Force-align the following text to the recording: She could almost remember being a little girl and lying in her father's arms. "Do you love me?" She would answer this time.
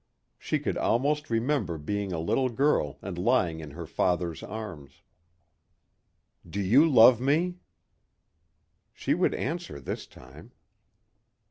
She 0.39 0.57
could 0.57 0.77
almost 0.79 1.29
remember 1.29 1.77
being 1.77 2.11
a 2.11 2.17
little 2.17 2.49
girl 2.49 2.97
and 3.03 3.19
lying 3.19 3.59
in 3.59 3.69
her 3.69 3.85
father's 3.85 4.41
arms. 4.41 5.03
"Do 6.43 6.59
you 6.59 6.89
love 6.89 7.21
me?" 7.21 7.59
She 8.95 9.13
would 9.13 9.35
answer 9.35 9.79
this 9.79 10.07
time. 10.07 10.53